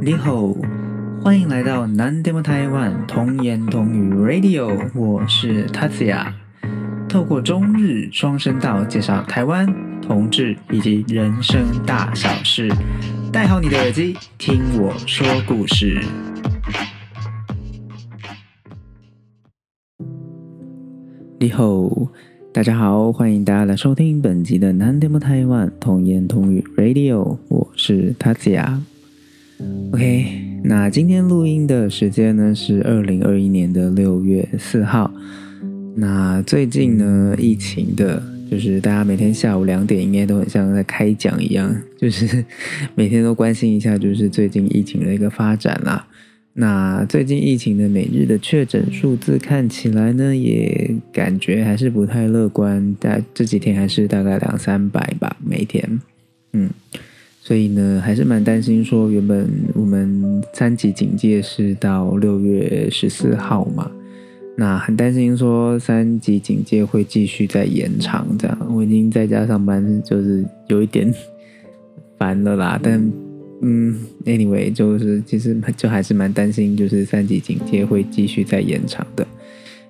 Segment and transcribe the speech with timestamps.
[0.00, 0.54] 你好，
[1.22, 6.32] 欢迎来到南 demo 台湾童言童语 Radio，我是 tatya
[7.08, 9.66] 透过中日双声道介绍台湾
[10.00, 12.70] 同志以及人生大小事，
[13.32, 16.00] 戴好你的耳机，听我说故事。
[21.40, 21.66] 你好，
[22.52, 28.78] 大家好，欢迎大家来收听本集的南 demo 台湾童言童语 Radio，我是 tatya。
[29.92, 35.12] OK，那今天录音的时间呢是二零二一年的六月四号。
[35.96, 42.44] 那最近呢，疫情的，就是大家每天下午两点应该都很像在开讲一样， 就是
[42.94, 46.06] 每天都关心一下，就是最近疫情的一个发展啦。
[46.52, 56.00] 那最近疫情的每日的确诊数字看起来呢，也感觉还是不太乐观，但这几天还是大概两三百吧，每天，
[56.52, 56.70] 嗯。
[57.48, 58.84] 所以呢，还是蛮担心。
[58.84, 63.90] 说原本我们三级警戒是到六月十四号嘛，
[64.54, 68.26] 那很担心说三级警戒会继续再延长。
[68.38, 71.10] 这样我已经在家上班，就是有一点
[72.18, 72.78] 烦了啦。
[72.82, 73.00] 但
[73.62, 79.26] 嗯，anyway，就是其实就还是蛮担心，就是三级警戒会继续再延长的。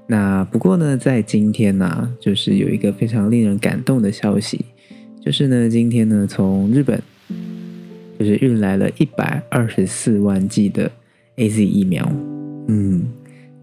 [0.07, 4.65] 那不过呢，在今天呢，就是有一个非常令人感动的消息，
[5.21, 7.03] 就是呢，今天呢，从日本。
[8.19, 10.91] 就是运来了一百二十四万剂的
[11.37, 12.05] A Z 疫苗，
[12.67, 13.07] 嗯，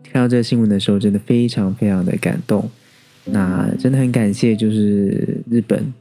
[0.02, 2.70] 看到这个新闻的时候，真的非常非常的感动。
[3.26, 5.94] 那真的很感谢，就是日本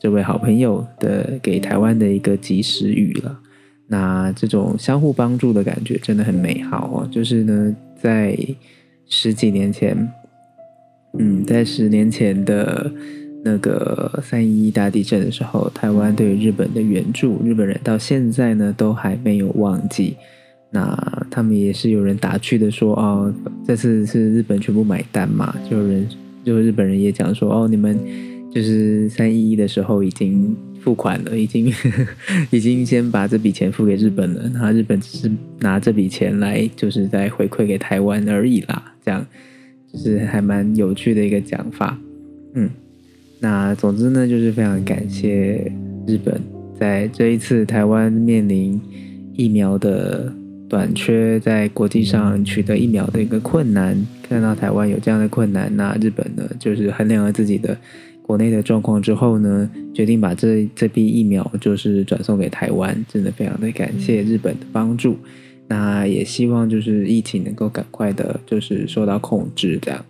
[0.00, 3.38] 这位好朋友的给台湾的一个及时雨了。
[3.86, 7.08] 那这种相互帮助的感觉真的很美好哦。
[7.08, 8.36] 就是呢，在
[9.06, 9.96] 十几年前，
[11.18, 12.90] 嗯，在十年前的。
[13.44, 20.16] 那个三一一大地震的时候，台湾对日本的援助，日本人到现在呢都还没有忘记。
[20.70, 20.96] 那
[21.30, 23.34] 他们也是有人打趣的说：“哦，
[23.66, 26.08] 这次是日本全部买单嘛？”就有人
[26.44, 27.98] 就日本人也讲说：“哦，你们
[28.50, 31.70] 就是三一一的时候已经付款了，已经
[32.50, 35.30] 已经先把这笔钱付给日本了，然后日本只是
[35.60, 39.26] 拿这笔钱来就是在回馈给台湾而已啦。”这样
[39.92, 41.98] 就是还蛮有趣的一个讲法，
[42.54, 42.70] 嗯。
[43.42, 45.70] 那总之呢，就是非常感谢
[46.06, 46.40] 日本
[46.78, 48.80] 在这一次台湾面临
[49.34, 50.32] 疫苗的
[50.68, 57.76] 短缺，在国际上取得疫苗的一个困难，看到台湾有这样的困难，那日本呢，就是衡量了自己的
[58.22, 65.16] 国内的状况之后呢，决定把这这批疫苗就是转送给台湾，真的非常的感谢日本的帮助。
[65.66, 70.04] 那也希望就是疫情能够赶快的，就是受到控制，这样。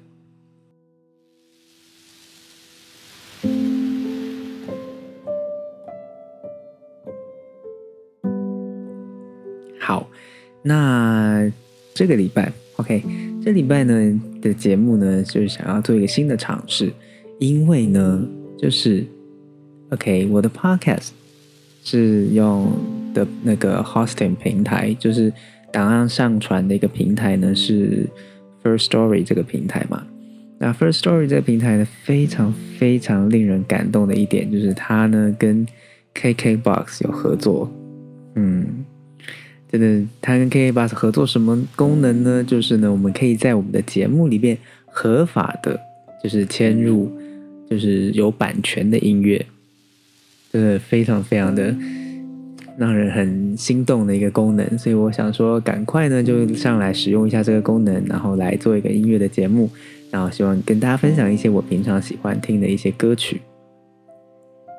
[10.63, 11.51] 那
[11.93, 13.03] 这个礼拜，OK，
[13.45, 16.93] 这礼拜呢的节目呢，就是想要做一个新的尝试，
[17.39, 18.25] 因为呢，
[18.57, 19.05] 就是
[19.91, 21.09] OK，我的 Podcast
[21.83, 22.73] 是用
[23.13, 25.33] 的那个 Hosting 平台，就是
[25.73, 28.07] 档案上传的一个平台呢，是
[28.63, 30.07] First Story 这个平台嘛。
[30.59, 35.67] 那 First Story 这个平台呢，非常非常令人感动的一点，就是它呢跟
[36.15, 37.69] KKBox 有合作，
[38.37, 38.85] 嗯。
[39.73, 42.45] 真的，他跟 K K Bus 合作什么功能呢？
[42.45, 45.81] 就是呢，我们可以在我们的节目里面合法的，
[46.23, 47.11] 就是嵌入，
[47.71, 49.47] 就是有版权的音乐，
[50.53, 51.75] 真的非常非常的
[52.77, 54.79] 让人很心动的一个功能。
[54.79, 59.71] 所以我想说，赶快呢就上来使用一下这个功能，然后来做一个音乐的节目，
[60.11, 63.41] 然后希望跟大家分享一些我平常喜欢听的一些歌曲。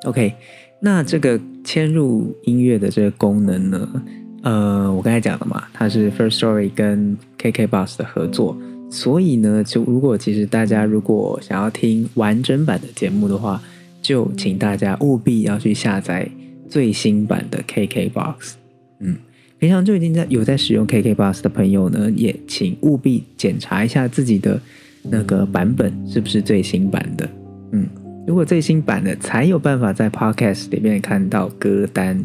[0.03, 0.34] OK，
[0.82, 4.03] 那这个嵌入音乐的这个功能呢？
[4.44, 8.58] 呃，我刚才讲了嘛，它是 First Story 跟 KK Bus 的合作，
[8.92, 13.62] 所以呢，就如果其实大家如果想要听完整版的节目的话，
[14.02, 16.30] 就请大家务必要去下载
[16.70, 18.56] 最新版的 KK Bus。
[19.00, 19.16] 嗯，
[19.59, 24.59] 平常就已经在有在使用 KK Bus 的朋友呢，也请务必检查一下自己的
[25.03, 27.29] 那个版本是不是最新版的。
[27.72, 27.88] 嗯，
[28.28, 32.22] 如果最新版的，才有办法在 Podcast 里面看到歌单。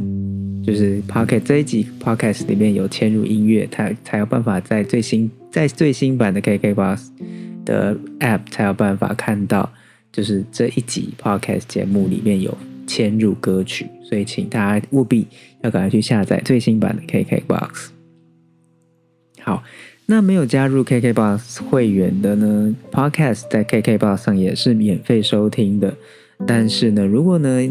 [0.69, 7.07] 就是 Pocket 这一集 Podcast 里面有嵌入音乐，才才有办法在最新在最新版的 KKBox
[7.65, 9.73] 的 App 才有办法看到，
[10.13, 12.55] 就是这一集 Podcast 节目里面有
[12.87, 15.27] 嵌入歌曲，所以请大家务必
[15.63, 17.87] 要赶快去下载最新版的 KKBox。
[19.41, 19.65] 好，
[20.05, 25.97] 那没有加入 KKBox 会员的呢，Podcast 在 KKBox 上也是免费收听的，
[26.47, 27.67] 但是呢，如果呢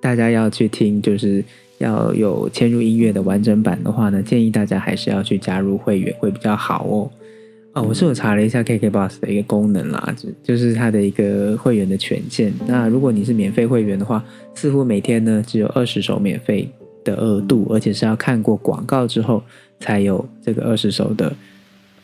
[0.00, 1.44] 大家要去听，就是
[1.78, 7.10] 要有嵌入音乐的完整版的话呢，建议大家还是要去加入会员会比较好哦。
[7.74, 12.52] 哦，我是有查了一下 KKBOX 的一个功能啦，就就是它的一个会员的权限。
[12.66, 16.68] 那如果你是免费会员的话，似乎每天呢只有二十首免费
[17.04, 19.42] 的额度，而且是要看过广告之后
[19.78, 21.32] 才有这个二十首的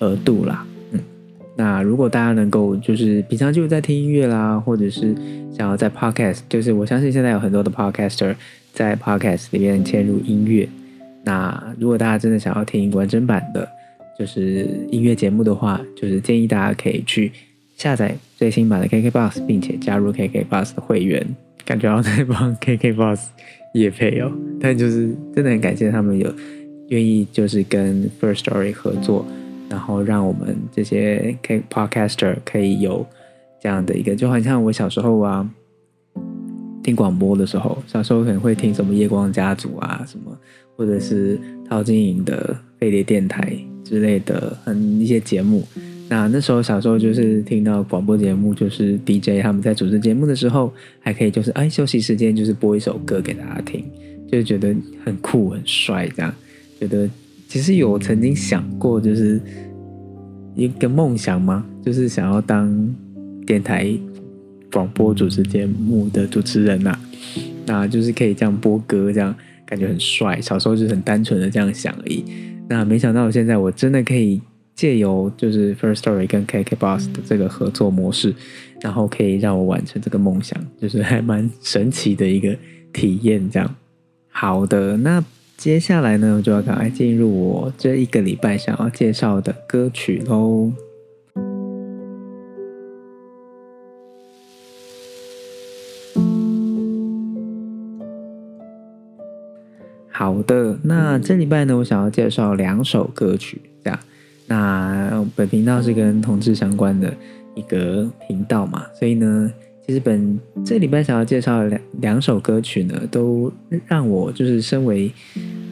[0.01, 0.65] 额度啦。
[0.93, 1.01] 嗯，
[1.57, 5.15] 那如果大家能够就是平常就在听音乐啦，或者是
[5.57, 8.37] 想要在 Podcast，就是我相信现在有很多的 Podcaster
[8.75, 10.69] 在 Podcast 里面嵌入音乐。
[11.23, 13.67] 那如果大家真的想要听完整版的，
[14.19, 17.33] 就是音乐节目的话，就是建议大家可以去
[17.77, 21.25] 下载最新版的 KKBOX，并且加入 KKBOX 的会员。
[21.65, 23.21] 感觉要在帮 KKBOX
[23.73, 24.31] 也配哦，
[24.61, 26.31] 但就是真的很感谢他们有
[26.89, 29.25] 愿意就是跟 First Story 合作，
[29.71, 33.07] 然后让我们这些 K Podcaster 可以有
[33.63, 35.49] 这样的一个，就好像我小时候啊
[36.85, 40.31] 听广播的时候，小时候可能会听什么夜光家族啊什么，
[40.77, 41.37] 或者是
[41.69, 43.59] 陶晶莹的飞碟电台。
[43.85, 45.63] 之类的很一些节目，
[46.09, 53.85] 那那时候小时候就是听到广播节目，就是 DJ 他们在主持节目的时候，还可以就是哎休息时间就是播一首歌给大家听，
[54.33, 56.35] 就觉得很酷很帅这样。
[56.81, 57.07] 觉得
[57.47, 59.39] 其实有曾经想过，就是
[60.55, 61.63] 一个梦想吗？
[61.85, 62.97] 就是想要当
[63.47, 63.87] 电台
[64.75, 66.99] 广播主持节目的主持人呐，
[67.65, 69.33] 那就是可以这样播歌，这样
[69.65, 70.41] 感觉很帅。
[70.41, 72.25] 小时候就是很单纯的这样想而已。
[72.69, 74.43] 那没想到现在我真的可以
[74.75, 78.35] 借由就是 First Story 跟 KK Boss 的这个合作模式，
[78.81, 82.57] 然后可以让我完成这个梦想，就是 还蛮神奇的一个
[82.93, 83.49] 体验。
[83.49, 83.77] 这样，
[84.29, 85.25] 好的，那
[85.57, 90.73] 接下来呢，我就要赶快进入我这一个礼拜想要介绍的歌曲喽。
[100.17, 103.99] 好的，那这礼拜呢，我想要介绍两首歌曲，这样。
[104.47, 107.13] 那本频道是跟同志相关的
[107.57, 109.53] 一个频道嘛，所以呢，
[109.85, 113.53] 其实本这礼拜想要介绍两两首歌曲呢，都
[113.89, 115.13] 让我就是身为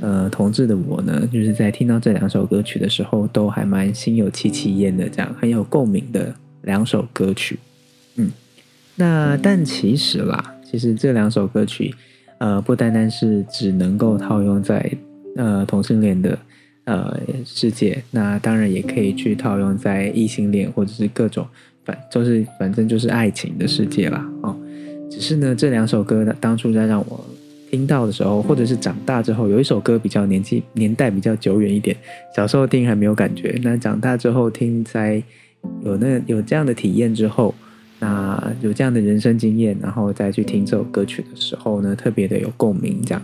[0.01, 7.61] 呃同志的我呢，就是在听到这两首歌曲的时候，都还蛮心有戚戚焉的，这样很有共鸣的两首歌曲。
[8.17, 8.33] 嗯，
[8.97, 11.95] 那但其实啦，其实这两首歌曲。
[12.43, 14.85] 呃，不单单是只能够套用在
[15.37, 16.37] 呃同性恋的
[16.87, 21.47] 呃世界，那当然也可以去套用在异性恋或者是各种
[21.85, 24.29] 反，就是反正就是爱情的世界啦。
[24.43, 24.57] 哦，
[25.09, 27.25] 只是呢，这两首歌呢，当初在让我
[27.71, 31.97] 听到的时候，或者是长大之后，有一首歌比较年纪年代比较久远一点，
[32.35, 35.23] 小时候听还没有感觉，那长大之后听，在
[35.85, 37.55] 有那有这样的体验之后。
[38.05, 43.23] 那有这样的人生经验，然后再去听这首歌曲的时候呢，特别的有共鸣，这样，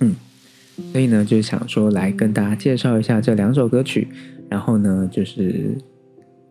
[0.00, 0.14] 嗯，
[0.92, 4.08] 所以呢，就想说来跟大家介绍一下这两首歌曲，
[4.50, 5.74] 然后呢，就是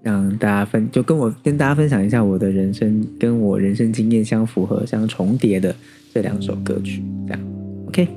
[0.02, 5.75] 让大家分，就跟我跟大家分享一下我的人生跟我人生经验相符合、相重叠的
[6.12, 7.42] 这两首歌曲，这样
[7.90, 8.08] ，OK，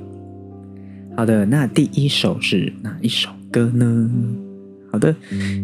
[1.15, 4.09] 好的，那第一首是哪一首歌呢？
[4.91, 5.15] 好的，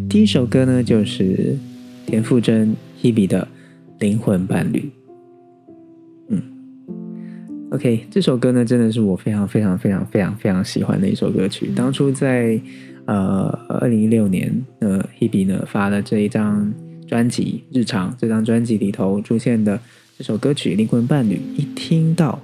[0.08, 1.56] 第一首歌呢就是
[2.06, 2.72] 田馥甄。
[3.02, 3.46] Hebe 的
[3.98, 4.90] 灵魂伴侣，
[6.28, 6.42] 嗯
[7.70, 11.70] ，OK，这首歌呢，真的是我非常非常非常非常非常喜欢的一首歌曲。
[11.76, 12.60] 当初在
[13.06, 16.72] 呃二零一六年，呃，Hebe 呢发了这一张
[17.06, 19.78] 专辑《日常》，这张专辑里头出现的
[20.18, 22.40] 这首歌曲《灵魂伴侣》，一听到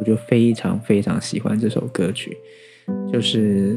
[0.00, 2.36] 我就非常非常喜欢这首歌曲，
[3.12, 3.76] 就是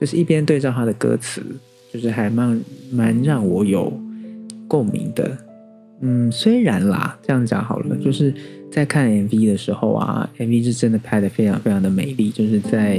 [0.00, 1.42] 就是一边对照他的歌词，
[1.92, 3.92] 就是还蛮蛮让我有。
[4.72, 5.36] 共鸣的，
[6.00, 8.32] 嗯，虽然啦，这样讲好了，就是
[8.70, 12.98] 在看 MV 的时候啊，MV 是真的拍的非常非常的美丽，就是在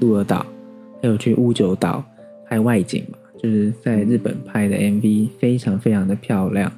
[0.00, 0.44] 鹿儿岛，
[1.00, 2.04] 还有去乌九岛
[2.48, 6.72] 拍外景嘛，就是在日本拍的 MV，非常非常的漂亮。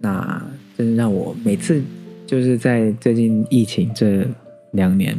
[0.00, 0.44] 那
[0.76, 1.80] 真的让我每次
[2.26, 4.26] 就是在最近疫情这
[4.72, 5.16] 两年，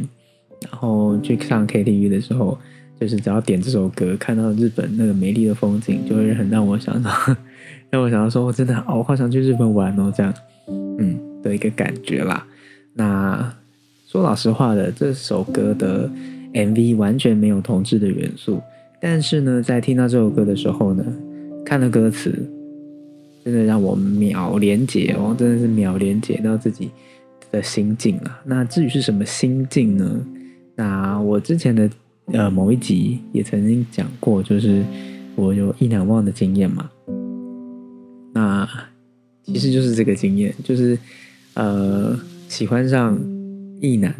[0.70, 2.58] 然后去上 KTV 的时候，
[3.00, 7.10] 就是只要点这首歌，看到日本那个美丽的风景，就会很让我想到。
[7.98, 10.34] 我想到说，我真的好，好想去日本玩哦，这样，
[10.98, 12.46] 嗯的一个感觉啦。
[12.94, 13.54] 那
[14.06, 16.10] 说老实话的，这首歌的
[16.54, 18.60] MV 完全没有同志的元素，
[19.00, 21.04] 但是呢，在听到这首歌的时候呢，
[21.64, 22.32] 看了歌词，
[23.44, 26.90] 真的让我秒连接哦，真的是秒连接到自己
[27.50, 28.40] 的心境啊。
[28.44, 30.24] 那至于是什么心境呢？
[30.74, 31.88] 那我之前的
[32.32, 34.82] 呃某一集也曾经讲过，就是
[35.34, 36.90] 我有一两忘的经验嘛。
[38.46, 38.68] 那
[39.42, 40.96] 其实就是这个经验，就是
[41.54, 42.16] 呃
[42.48, 43.18] 喜欢上
[43.80, 44.14] 异男，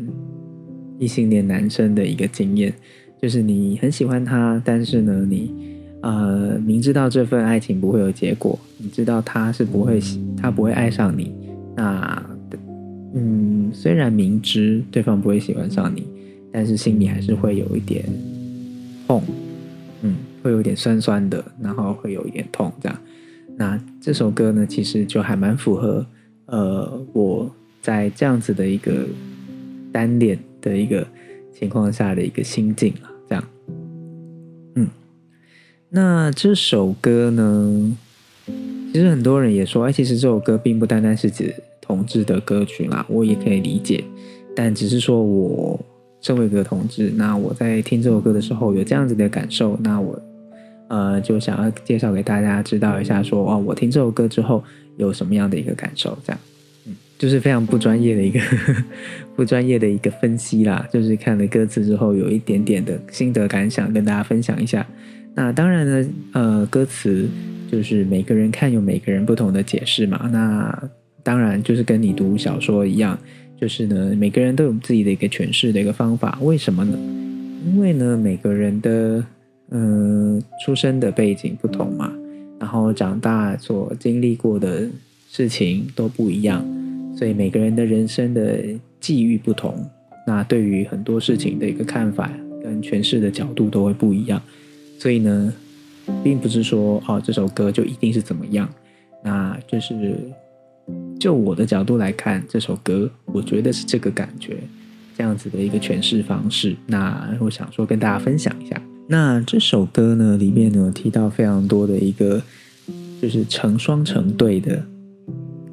[0.98, 2.74] 异性恋男生的一个经验，
[3.22, 5.52] 就是你很喜欢他，但是呢，你
[6.02, 10.00] 呃明知道这份爱情不会有结果，你知道他是不会
[10.36, 11.32] 他不会爱上你，
[11.76, 12.20] 那
[13.14, 16.04] 嗯，虽然明知对方不会喜欢上你，
[16.52, 18.04] 但是心里还是会有一点
[19.06, 19.22] 痛，
[20.02, 22.98] 嗯，会有点酸酸的，然后会有一点痛这样。
[23.56, 26.06] 那这首歌呢，其实就还蛮符合
[26.46, 27.50] 呃我
[27.82, 29.06] 在这样子的一个
[29.92, 30.38] 单恋。
[30.62, 31.06] 的一个
[31.54, 33.44] 情况下的一个心境啊，这样，
[34.74, 34.88] 嗯，
[35.90, 37.96] 那这首歌呢，
[38.92, 44.02] 其实很多人也说，哎，其实这首歌并不单单是指同志的歌曲啦，我也可以理解，
[44.56, 45.78] 但只是说我
[46.20, 50.20] 身为一个同志，那我在听这首歌的时候有这样子的感受，那我
[50.88, 54.62] 呃就想要介绍给大家知道一下，说哦，我听这首歌之后
[54.96, 56.40] 有什么样的一个感受，这样。
[56.86, 58.38] 嗯就是非常不专业的一个
[59.34, 64.86] 不专业的一个分析啦，就是看了歌词之后有一点点的心得感想跟大家分享一下。
[65.34, 67.26] 那当然呢，呃，歌词
[67.72, 70.28] 就是每个人看有每个人不同的解释嘛。
[70.30, 70.90] 那
[71.22, 73.18] 当然就是跟你读小说一样，
[73.58, 76.38] 就是呢每个人都有自己的一个诠释的一个方法。
[76.42, 76.98] 为什么呢？
[77.66, 79.24] 因为呢每个人的
[79.70, 82.12] 嗯出生的背景不同嘛，
[82.58, 84.88] 然后长大所经历过的
[85.28, 86.64] 事情都不一样。
[87.16, 88.62] 所以每个人的人生的
[89.00, 89.74] 际遇不同，
[90.26, 92.30] 那对于很多事情的一个看法
[92.62, 94.40] 跟诠释的角度都会不一样。
[94.98, 95.52] 所以呢，
[96.22, 98.68] 并不是说哦这首歌就一定是怎么样，
[99.24, 100.16] 那就是
[101.18, 104.58] 就我的角度来看这首歌，我觉得是这个感觉，
[105.16, 106.76] 这样子的一个诠释方式。
[106.86, 108.80] 那我想说跟大家分享一下。
[109.08, 112.42] 那这首歌呢里面呢有提到非常多的一个
[113.20, 114.84] 就是成双成对的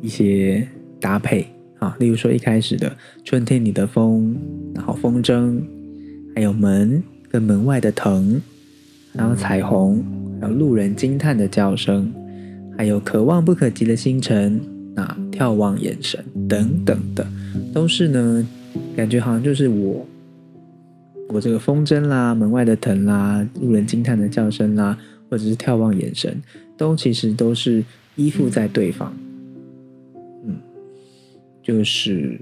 [0.02, 0.68] 一些。
[1.04, 1.46] 搭配
[1.80, 4.34] 啊，例如说一开始的春天里的风，
[4.74, 5.62] 然后风筝，
[6.34, 8.40] 还有门跟门外的藤，
[9.12, 10.02] 然后彩虹，
[10.40, 12.10] 还有路人惊叹的叫声，
[12.78, 14.62] 还有可望不可及的星辰，
[14.96, 17.28] 那眺望眼神等等的，
[17.74, 18.48] 都是呢，
[18.96, 20.08] 感觉好像就是我，
[21.30, 24.98] 我这个风筝啦，门外的藤啦，路人惊叹的叫声啦，
[25.30, 26.42] 或者是眺望眼神，
[26.78, 27.84] 都其实都是
[28.16, 29.12] 依附在对方。
[30.46, 30.60] 嗯
[31.64, 32.40] 就是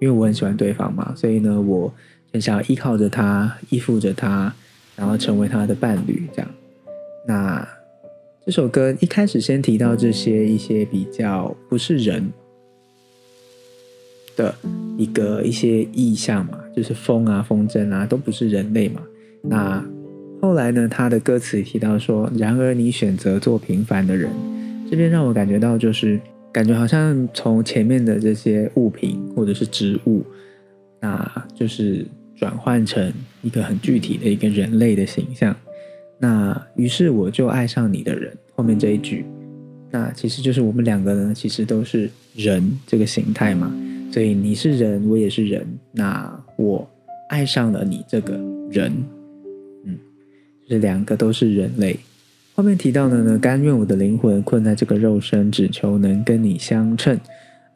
[0.00, 1.92] 因为我很喜欢对方嘛，所以呢，我
[2.32, 4.52] 很想要依靠着他，依附着他，
[4.96, 6.26] 然后成为他的伴侣。
[6.32, 6.50] 这样，
[7.28, 7.68] 那
[8.44, 12.32] 这首歌一开始先提到这些一些比较不是人
[14.36, 14.54] 的
[14.96, 19.02] 一个一些意象嘛，就是风啊、风筝啊，都不是人类嘛。
[19.42, 19.84] 那
[20.40, 24.30] 后来呢，他的歌词提到说：“然而你选择做平凡的人。”
[24.90, 26.20] 这边让我感觉到就是。
[26.52, 30.22] 感觉好像从前面的这些物品或者是植物，
[31.00, 32.04] 那就是
[32.36, 33.10] 转换成
[33.40, 35.56] 一个很具体的一个人类的形象。
[36.18, 39.24] 那于是我就爱上你的人，后面这一句，
[39.90, 43.74] 那其实就是我们两个呢，其实都是人这个形态嘛。
[44.12, 46.86] 所以你是人，我也是人，那我
[47.30, 48.34] 爱上了你这个
[48.70, 48.92] 人，
[49.86, 49.98] 嗯，
[50.68, 51.98] 就是两个都是人类。
[52.54, 57.18] 后面提到的呢，甘愿我的灵魂困在这个肉身，只求能跟你相称。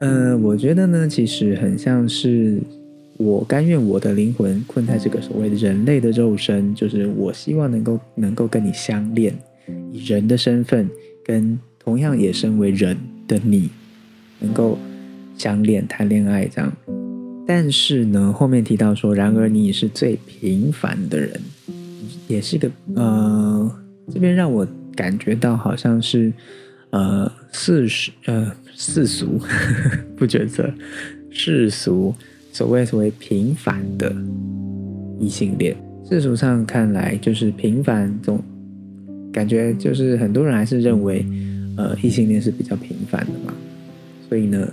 [0.00, 2.61] 呃，我觉得呢，其实很像是
[3.16, 9.35] 我甘愿我的灵魂困在这个所谓人类的肉身，就是我希望能够能够跟你相恋，
[9.90, 10.87] 以人的身份
[11.25, 12.95] 跟同样也身为人
[13.26, 13.71] 的你
[14.40, 14.78] 能够
[15.37, 16.73] 相恋谈恋爱这样。
[17.47, 21.40] 但是呢，后面提到说，然而你是最平凡的人，
[22.28, 23.71] 也是一个呃。
[24.14, 24.64] 这边让我
[24.95, 26.33] 感觉到好像是，
[26.90, 29.40] 呃，世俗，呃，世俗，
[30.16, 30.73] 不觉得
[31.28, 32.14] 世俗
[32.52, 34.14] 所谓所谓平凡的
[35.19, 35.76] 异性恋，
[36.09, 38.40] 世俗上看来就是平凡，总
[39.33, 41.26] 感觉就是很多人还是认为，
[41.76, 43.52] 呃，异性恋是比较平凡的嘛，
[44.28, 44.73] 所以呢，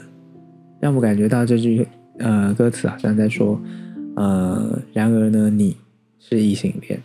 [0.84, 1.88] 让我感觉到这句
[2.20, 3.58] 呃歌词好像在说，
[4.18, 5.78] 呃，然而呢，你
[6.20, 7.02] 是异性恋。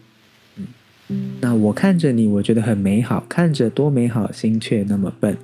[1.41, 5.39] 那我看着你，我觉得很美好，看着多美好，心却那么笨，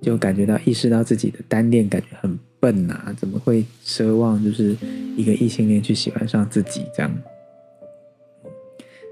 [0.00, 4.76] 就感觉到意识到自己的单恋感觉很笨呐，怎么会奢望就是
[5.16, 7.12] 一个异性恋去喜欢上自己这样？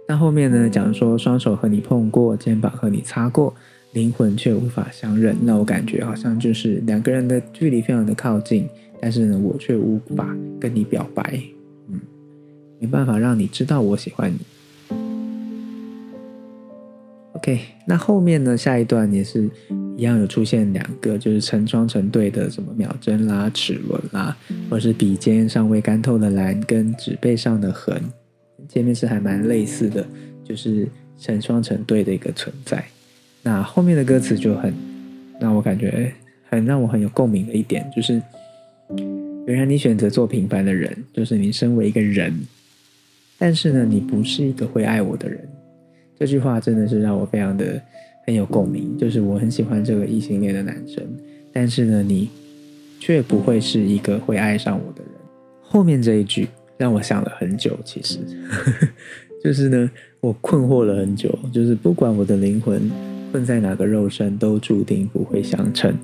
[0.07, 3.53] 那后面呢，讲说双手和你碰过，肩膀和你擦过，
[3.93, 8.69] 灵魂却无法相认，那我感觉好像就是两个人的距离非常的靠近，
[9.01, 11.41] 但是呢，我却无法跟你表白，
[11.89, 12.01] 嗯，
[12.79, 14.39] 没办法让你知道我喜欢你。
[17.33, 18.57] OK，那后面呢？
[18.57, 19.49] 下一段也是
[19.97, 24.37] 一样有出现两个，就是成双成对的什么秒针啦、齿轮啦，
[24.69, 28.03] 或者是笔尖尚未干透的蓝跟纸背上的痕，
[28.69, 30.05] 前面是还蛮类似的，
[30.45, 32.85] 就是成双成对的一个存在。
[33.43, 34.75] 那后面的歌词就很
[35.41, 36.13] 让我感觉
[36.49, 38.21] 很让我很有共鸣的一点，就是
[39.47, 42.35] 原来你选择做平凡的人，就是你身为一个人，
[43.39, 45.41] 但是呢，你不是一个会爱我的人。
[46.19, 47.81] 这句话真的是让我非常的。
[48.27, 51.03] 很有共鸣，就是我很喜欢这个异性恋的男生，
[51.51, 52.29] 但是呢，你
[53.01, 55.13] 却不会是一个会爱上我的人。
[55.63, 58.19] 后面这一句让我想了很久，其实
[59.43, 59.91] 就是呢，
[60.21, 62.91] 我困惑了很久，就是不管我的灵魂
[63.31, 65.95] 困在哪个肉身，都注定不会相称。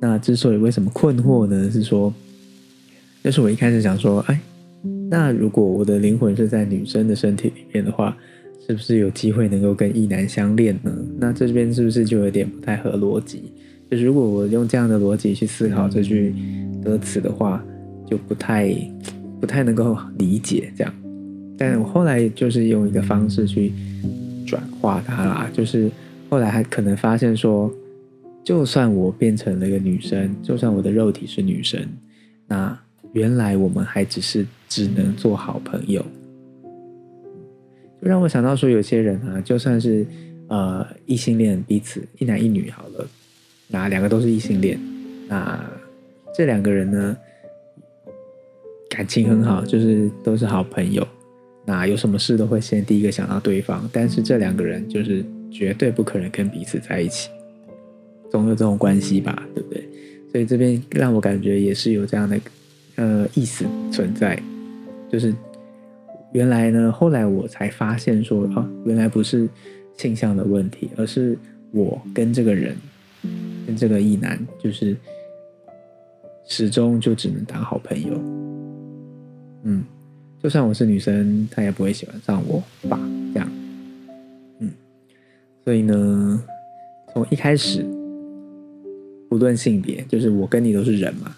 [0.00, 1.70] 那之所以为什么困惑呢？
[1.70, 2.12] 是说，
[3.22, 4.40] 就是我一开始想说，哎，
[5.10, 8.16] 那如果我的灵魂是在女生的身体里面的话。
[8.64, 10.92] 是不是有机会能够跟异男相恋呢？
[11.18, 13.42] 那这边是不是就有点不太合逻辑？
[13.90, 16.32] 就是如果我用这样的逻辑去思考这句
[16.84, 17.60] 歌词的话，
[18.08, 18.72] 就不太
[19.40, 20.94] 不太能够理解这样。
[21.58, 23.72] 但我后来就是用一个方式去
[24.46, 25.90] 转化它啦，就是
[26.32, 27.70] 后来还可能发现说，
[28.42, 31.78] 就算我变成了一个女生，就算我的肉体是女生，
[32.46, 32.74] 那
[33.12, 36.02] 原来我们还只是只能做好朋友。
[38.00, 40.06] 就让我想到说，有些人啊，就算是
[40.48, 43.06] 呃异性恋，彼此一男一女好了，
[43.68, 44.80] 那两个都是异性恋，
[45.28, 45.62] 那
[46.34, 47.14] 这两个人呢
[48.88, 51.06] 感情很好，就是都是好朋友，
[51.66, 55.22] 那有什么事都会先第一个想到对方，但是这两个人就是
[55.52, 57.28] 绝对不可能跟彼此在一起，
[58.30, 59.86] 总有这种关系吧，对不对？
[60.30, 62.40] 所以这边让我感觉也是有这样的
[62.96, 64.40] 呃意思存在，
[65.10, 65.34] 就是。
[66.34, 69.46] 原来呢，后来我才发现说啊，原来不是
[69.98, 71.36] 性向的问题，而是
[71.72, 72.74] 我跟这个人，
[73.66, 74.96] 跟这个异男，就是
[76.48, 78.18] 始终就只能当好朋友。
[79.64, 79.84] 嗯，
[80.42, 82.98] 就算我是女生，他也不会喜欢上我吧？
[85.64, 86.42] 所以呢，
[87.12, 87.84] 从一开始，
[89.28, 91.34] 不论性别，就是我跟你都是人嘛，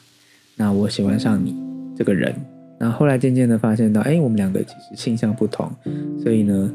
[0.56, 1.54] 那我喜欢上你
[1.96, 2.34] 这个人。
[2.78, 5.70] 然后后来渐渐的发现到，哎，我们两个其实性向不同，
[6.22, 6.72] 所以呢，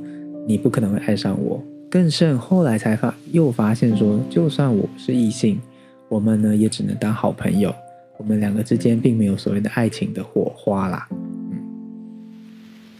[0.48, 1.62] 你不可能会爱上我。
[1.90, 5.60] 更甚，后来才发又发现说，就算我是异性，
[6.08, 7.74] 我们呢也只能当好朋友。
[8.18, 11.08] 我们两个之间并没有所谓的爱情的火花啦。
[11.12, 11.58] 嗯，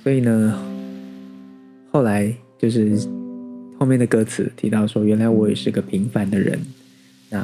[0.02, 0.60] 所以呢，
[1.92, 2.98] 后来就是
[3.80, 6.60] 后面的歌词提到说，原来我也是个平凡的人。
[7.30, 7.42] 那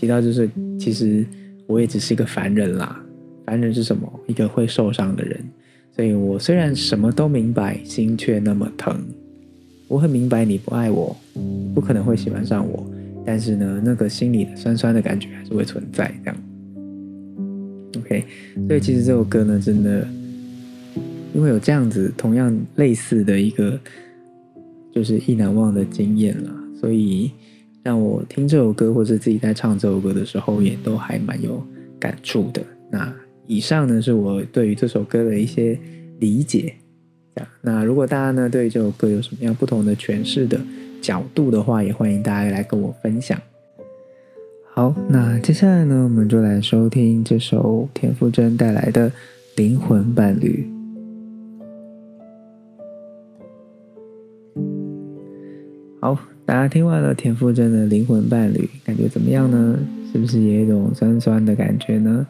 [0.00, 0.48] 提到就是
[0.80, 1.22] 其实
[1.66, 2.98] 我也只是一个凡人啦。
[3.44, 4.10] 凡人是什么？
[4.26, 5.38] 一个会受伤的人。
[5.94, 8.98] 所以我虽然什么都明白，心却那么疼。
[9.86, 11.14] 我很明白你不爱我，
[11.74, 12.90] 不可能会喜欢上我。
[13.26, 16.10] 但是呢，那个心里的酸酸的感觉还是会存在。
[16.24, 16.36] 这样
[17.98, 18.24] ，OK。
[18.66, 20.08] 所以其实这首歌呢，真的
[21.34, 23.78] 因为有这样子同样类似的一个
[24.94, 27.30] 就是意难忘的经验了，所以
[27.82, 31.60] 让我听这首歌或者自己在唱这首歌的时候，也都还蛮有
[31.98, 32.62] 感触的。
[32.90, 33.12] 那。
[33.46, 35.78] 以上呢是我对于这首歌的一些
[36.18, 36.76] 理解，
[37.60, 40.58] 那如果大家呢对这首歌有什么样不同的诠释的
[41.02, 43.38] 角度的话，也欢迎大家来跟我分享。
[44.72, 49.10] 好，那接下来呢，我们就来收听这首田馥甄带来的
[49.56, 50.66] 《灵魂伴侣》。
[56.46, 59.78] 大家听完了田馥甄的《灵魂伴侣》，感觉怎么样呢？
[60.12, 62.26] 是不是也有一种酸酸的感觉呢？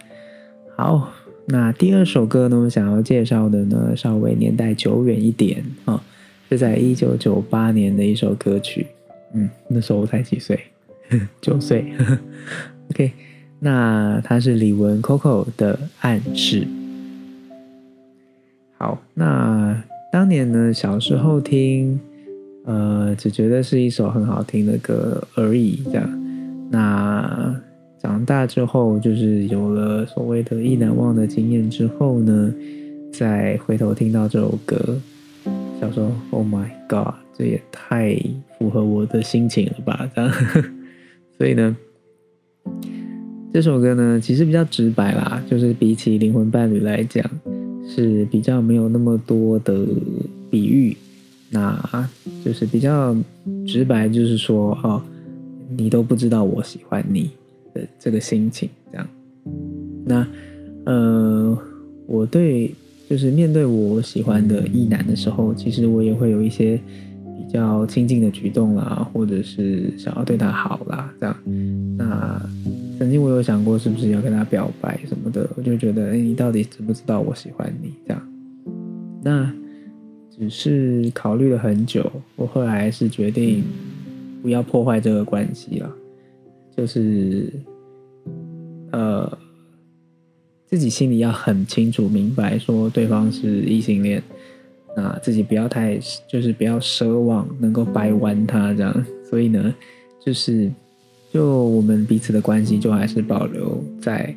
[0.77, 1.13] 好，
[1.47, 2.57] 那第二首歌呢？
[2.61, 6.01] 我想要介绍的呢，稍微年代久远一点啊，
[6.49, 8.87] 是在一九九八年的一首歌曲。
[9.33, 10.59] 嗯，那时候我才几岁，
[11.43, 11.85] 九岁。
[12.91, 13.11] OK，
[13.59, 16.61] 那它是李玟 Coco 的《暗示》。
[18.79, 22.01] 好，那当年呢，小时候听，
[22.65, 26.09] 呃，只觉得是一首很好听的歌而已，这样。
[26.71, 27.55] 那。
[28.01, 32.53] 长大之后，就是有了所谓的意难忘的经验之后呢，
[33.11, 35.01] 再回头听到这首歌，
[35.81, 38.15] 想说：“Oh my God，这也太
[38.59, 40.31] 符合我的心情了吧！”这样，
[41.39, 41.75] 所以呢，
[43.55, 47.25] 这首歌呢其实比较直白啦，就是比起灵魂伴侣来讲，
[47.89, 49.83] 是比较没有那么多的
[50.51, 50.95] 比喻，
[51.51, 52.09] 那
[52.45, 53.17] 就是比较
[53.67, 55.03] 直白，就是说哦，
[55.77, 57.31] 你都不知道我喜欢你。
[57.75, 59.09] 的这个心情，这样，
[60.07, 60.25] 那
[60.87, 61.59] 呃，
[62.07, 62.73] 我对
[63.11, 66.81] 就是面对我喜欢的异男的时候，其实我也会有一些
[67.37, 71.37] 比较亲近的举动啦，或者是想要对他好啦，这样。
[71.99, 72.41] 那
[72.97, 77.93] 曾经我有想过是不是要跟他表白什么的，我就觉得，哎，你到底知不知道我喜欢你？
[78.07, 78.23] 这样。
[79.21, 79.53] 那
[80.37, 83.63] 只是考虑了很久，我后来是决定
[84.43, 85.93] 不要破坏这个关系了，
[86.77, 87.53] 就是
[88.91, 89.39] 呃，
[90.67, 94.23] 自己心里要很清楚明白，说对方是异性恋。
[94.97, 99.75] 那自己不要太，就是不要奢望能够掰弯他这样，所以呢，
[100.25, 100.71] 就是
[101.33, 104.33] 就我们彼此的关系就还是保留在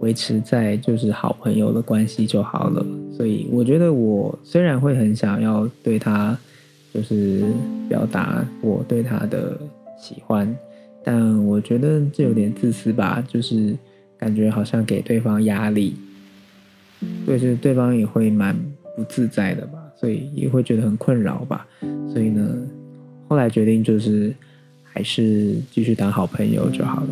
[0.00, 2.84] 维持在就是好朋友的关系就好了。
[3.16, 6.36] 所以我觉得我虽然会很想要对他
[6.92, 7.44] 就是
[7.88, 9.58] 表达我对他的
[9.98, 10.54] 喜欢，
[11.04, 13.76] 但我觉得这有点自私吧，就是
[14.18, 15.94] 感觉好像给对方压力，
[17.24, 18.56] 对，就是对方也会蛮
[18.96, 19.78] 不自在的吧。
[19.96, 21.66] 所以也会觉得很困扰吧，
[22.10, 22.56] 所以呢，
[23.28, 24.34] 后来决定就是
[24.82, 27.08] 还是继续当好朋友就好了。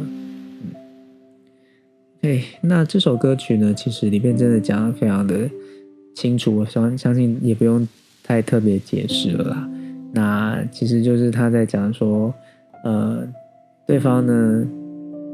[2.21, 5.49] 嗯，对，那这首歌曲呢，其实里面真的讲的非常的
[6.15, 7.87] 清楚，我相相信也不用
[8.23, 9.69] 太特别解释了啦。
[10.13, 12.33] 那其实就是他在讲说，
[12.85, 13.27] 呃，
[13.87, 14.67] 对方呢，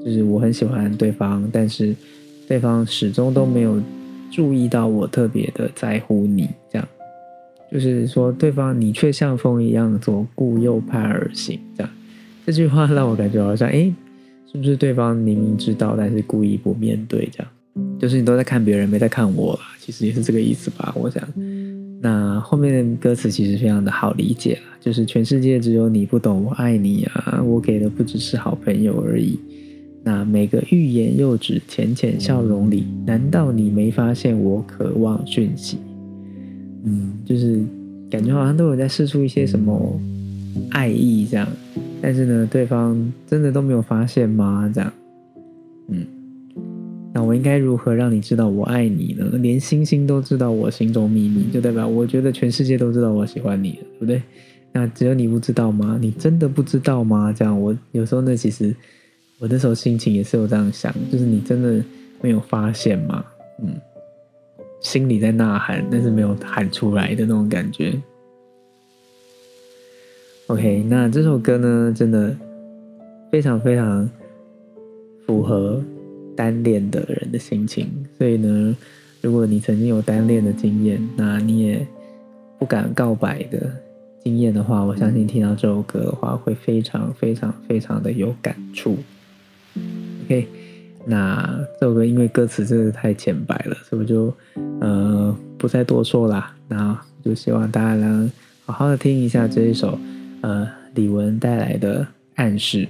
[0.05, 1.95] 就是我很喜欢对方，但是
[2.47, 3.81] 对方始终都没有
[4.31, 6.89] 注意到我特别的在乎你这样。
[7.73, 11.93] 就是说，对方你却像风一样左顾右盼而行，这样
[12.47, 13.93] 这句话让我感觉好像，哎，
[14.55, 17.29] 是不是对方明明知道，但是故意不面对？
[17.33, 17.53] 这样，
[17.99, 20.95] 就是你都在看别人，没在看我其实也是这个意思吧？
[20.97, 21.23] 我想，
[22.01, 29.39] 那后面的歌词其实非常的好理解了，就是全世界只有你不懂我爱你啊，我给的不只是好朋友而已。
[30.05, 35.79] 那每个欲言又止、浅浅笑容里，难道你没发现我渴望讯息？
[36.85, 37.65] 嗯，就是
[38.11, 40.01] 感觉好像都有在试出一些什么
[40.71, 41.49] 爱意这样，
[42.07, 44.71] 但是呢，对方真的都没有发现吗？
[44.75, 44.93] 这样，
[45.89, 46.07] 嗯，
[47.15, 49.25] 那我应该如何让你知道我爱你呢？
[49.39, 54.23] 连星星都知道我心中秘密，就代表我觉得全世界都知道我喜欢你了，对不对？
[54.71, 55.97] 那只有你不知道吗？
[55.99, 57.33] 你真的不知道吗？
[57.33, 58.77] 这样，我有时候呢，其实
[59.39, 61.83] 我那时候心情也是有这样想，就是你真的
[62.21, 63.25] 没有发现吗？
[63.63, 63.75] 嗯。
[64.83, 67.99] 心里在呐喊，但是没有喊出来的那种感觉。
[70.55, 72.33] OK，那这首歌呢，真的
[73.29, 74.09] 非常非常
[75.27, 75.83] 符合
[76.37, 77.89] 单恋的人的心情。
[78.17, 78.77] 所以呢，
[79.21, 81.85] 如果你曾经有单恋的经验，那你也
[82.57, 83.69] 不敢告白的
[84.23, 88.97] 经验的话，我相信听到这首歌的话，会非常非常非常的有感触。
[90.25, 90.47] OK。
[91.05, 94.33] 那这首歌因为歌词真的太浅白了，所以我就
[94.81, 96.55] 呃不再多说啦。
[96.69, 98.31] 那就希望大家能
[98.65, 99.99] 好好的听一下这一首
[100.45, 102.87] 呃李玟带来的暗示。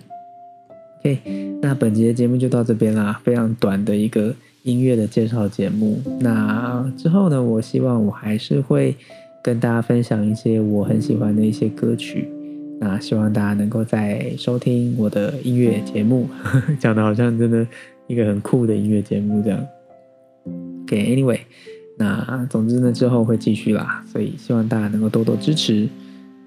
[1.01, 1.19] OK，
[1.63, 6.03] 那本集的节目就到这边啦，非常短的一个音乐的介绍节目。
[6.21, 8.97] 那之后呢，我希望我还是会
[9.43, 12.29] 跟大家分享一些我很喜欢的一些歌曲。
[12.81, 16.29] 那希望大家能够在收听我的音乐节目，
[16.81, 17.67] 讲的好像真的。
[18.07, 19.67] 一个很酷的音乐节目，这样。
[20.83, 21.39] OK，Anyway，
[21.97, 25.89] 那总之呢，之后会继续啦，所以希望大家能够多多支持。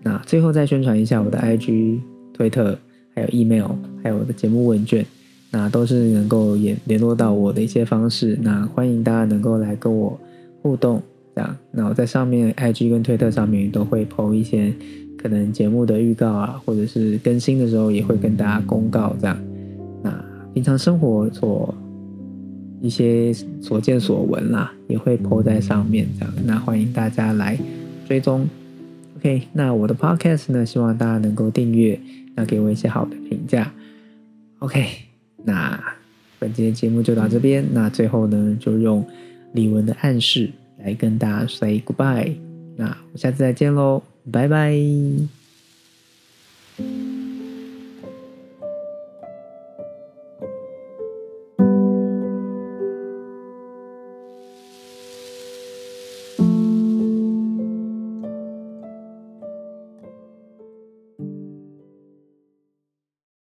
[0.07, 1.99] 那最后再宣传一下我的 IG、
[2.33, 2.79] 推特，
[3.13, 5.05] 还有 email，还有我的节目问卷，
[5.51, 8.39] 那都是能够联联络到我的一些方式。
[8.41, 10.17] 那欢迎大家能够来跟我
[10.61, 11.03] 互动，
[11.35, 11.57] 这样。
[11.71, 14.73] 那我在上面 IG 跟推特上面都会 po 一些
[15.17, 19.37] 可能节目的预告啊，或者是更新的时候也会跟大家公告，这样。
[20.01, 21.75] 那平常生活所
[22.79, 26.33] 一些所见所闻啦，也会 PO 在上面这样。
[26.45, 27.59] 那欢迎大家来
[28.07, 28.47] 追踪。
[29.17, 31.99] OK，那我的 Podcast 呢，希望大家能够订阅，
[32.35, 33.73] 那给我一些好的评价。
[34.59, 34.87] OK，
[35.43, 35.83] 那
[36.37, 37.65] 本期的节目就到这边。
[37.73, 39.03] 那最后呢，就用
[39.53, 40.51] 李玟的暗示
[40.83, 42.35] 来跟大家 say goodbye。
[42.75, 44.77] 那我下次再见喽，拜拜。